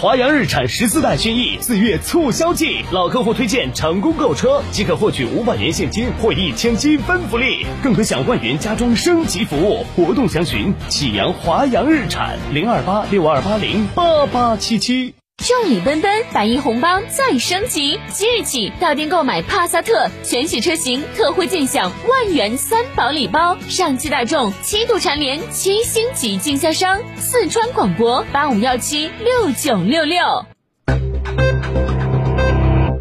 [0.00, 9.84] 华阳日产十四代轩逸四月促销季，老客户推荐成功购车即可获取五百元现金或一千积分福利，更可享万元家装升级服务。
[9.94, 15.19] 活动详询启阳华阳日产零二八六二八零八八七七。
[15.42, 17.98] 众礼奔奔，百亿红包再升级！
[18.12, 23.56] 即日起到店购买帕萨特全系车型，特惠尽享万元三宝礼包。
[23.66, 30.44] 上汽大众七度蝉联七星级经销商，四川广播八五幺七六九六六。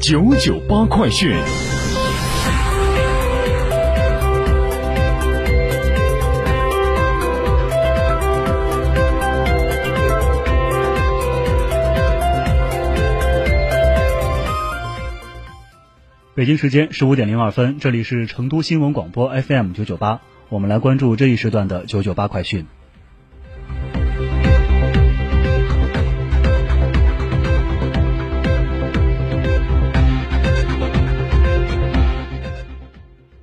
[0.00, 1.34] 九九八快讯。
[16.36, 22.66] 北京时间十五点零二分，这里是成都新闻广播 FM 九九八，我们来关注这一时段的九九八快讯。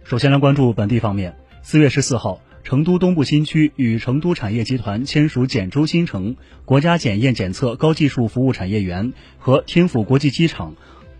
[0.03, 6.35] 首先来关注本地方面，四月十四号，成都东部新区与成都产业集团签署简州新城
[6.65, 10.75] 国家检验检测高技术服务产业园和天府国际机场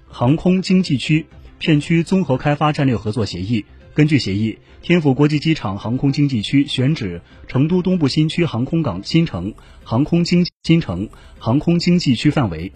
[0.09, 1.27] 航空经济区
[1.61, 3.66] 片区综合开发战略合作协议。
[3.94, 12.72] 根据协议，天府国际机场航空经济区选址成都东部新区航空港新城航空经新城航空经济区范围，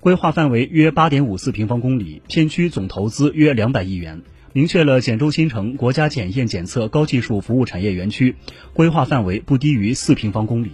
[0.00, 4.22] 规划范围约八点五四平方公里，片区总投资约两百亿元。
[4.54, 8.34] 明确了简州新城国家检验检测高技术服务产业园区
[8.72, 10.70] 规划范围不低于四平方公里。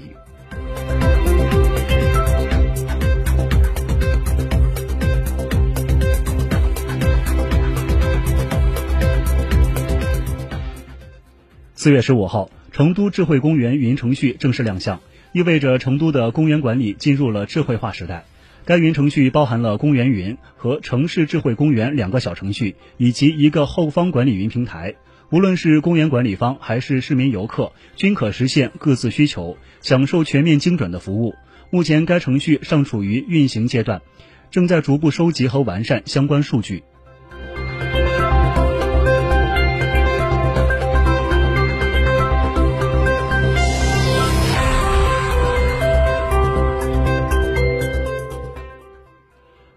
[11.87, 18.25] 四月十五号，成都智慧公园云程序正式亮相，意味着成都的公园管理进入了智慧化时代。
[18.65, 24.97] 该云程序包含了公园云和城市智慧公园两个小程序，以及一个后方管理云平台。
[25.31, 31.37] 无论是公园管理方还是市民游客，均可实现各自需求，享受全面精准的服务。
[31.71, 34.03] 目前，该程序尚处于运行阶段，
[34.51, 36.83] 正在逐步收集和完善相关数据。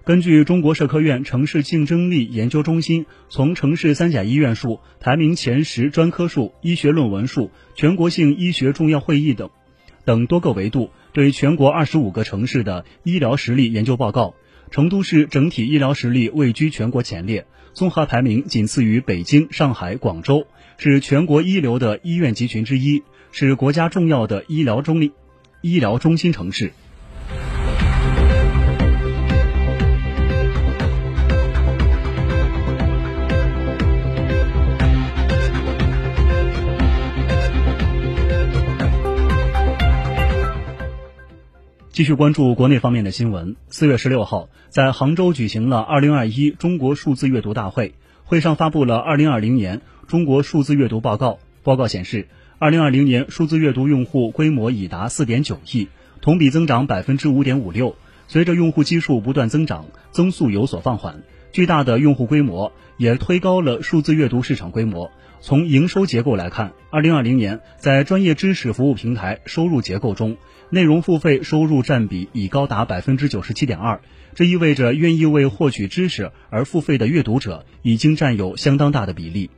[0.10, 9.52] 根据中国社科院城市竞争力研究中心从城市三甲医院数、排名前十专科数、医学论文数、全国性医学重要会议等
[10.06, 14.34] 等多个维度，对全国二十五个城市的医疗实力研究报告，
[14.72, 20.48] 成都市整体医疗实力位居全国前列，综合排名仅次于北京、上海、广州，
[20.80, 25.12] 是全国一流的医院集群之一，是国家重要的医疗中立
[25.62, 26.74] 医疗中心城市。
[42.00, 43.58] 继续关注国内方面的新闻。
[43.68, 47.94] 四月十六号，在杭州举行了二零二一中国数字阅读大会，
[48.24, 51.40] 会上发布了二零二零年中国数字阅读报告。
[51.62, 55.90] 报告显示，二零二零年数字阅读用户规模已达四点九亿，
[56.22, 57.98] 同比增长百分之五点五六。
[58.30, 65.12] 随着用户基数不断增长，增速有所放缓，巨大的用户规模也推高了数字阅读市场规模。
[65.42, 70.38] 从营收结构来看，二零二零年在专业知识服务平台收入结构中，
[70.70, 74.02] 内容付费收入占比已高达百分之九十七点二。
[74.36, 79.50] 这意味着愿意为获取知识而付费的阅读者已经占有相当大的比例。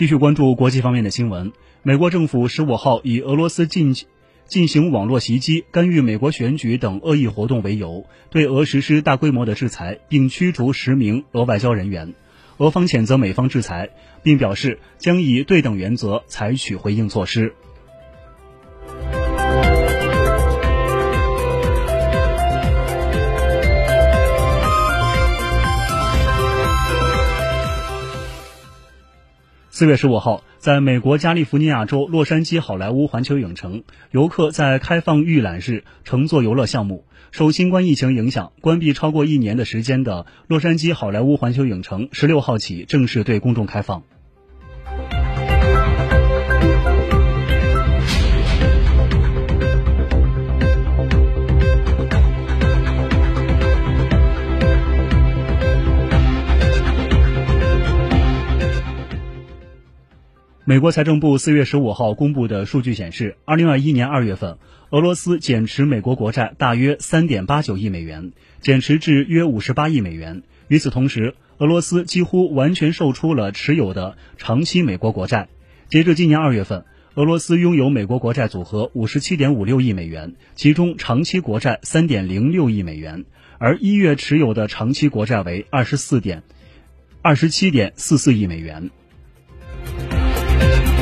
[0.00, 1.52] 继续关注国际方面的新闻。
[1.82, 3.94] 美国政府十五号以俄罗斯进
[4.46, 12.14] 进行网络袭击、干预美国选举等恶意活动为由，对俄实施大规模的制裁，并驱逐十名俄外交人员。
[12.56, 13.90] 俄方谴责美方制裁，
[14.22, 17.52] 并表示将以对等原则采取回应措施。
[29.80, 37.06] 四月十五号，在美国加利福尼亚州洛杉矶好莱坞环球影城，游客在开放预览日乘坐游乐项目。
[37.30, 44.02] 受新冠疫情影响，关闭超过一年的时间的洛杉矶好莱坞环球影城，十六号起正式对公众开放。
[60.70, 64.58] 美国财政部四月十五号公布的数据显示，二零二一年二月份，
[64.90, 68.30] 俄罗斯减持美国国债大约三点八九亿美元，
[68.60, 70.44] 减持至约五十八亿美元。
[70.68, 75.48] 与此同时，俄罗斯几乎完全售出了持有的长期美国国债。
[75.88, 76.84] 截至今年二月份，
[77.14, 83.24] 俄罗斯拥有美国国债组合五十七点五六亿美元，其中长期国债三点零六亿美元，
[83.58, 86.44] 而一月持有的长期国债为二十四点
[87.22, 88.90] 二十七点四四亿美元。
[90.60, 90.99] Thank you.